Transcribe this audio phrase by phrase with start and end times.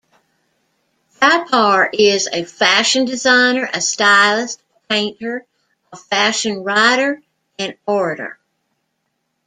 [1.19, 5.45] Thapar is a fashion designer, a stylist, a painter,
[5.93, 7.21] a fashion writer
[7.59, 8.39] and orator.